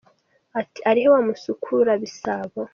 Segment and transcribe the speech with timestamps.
[0.59, 2.59] Ati, arihe wa musukura bisabo?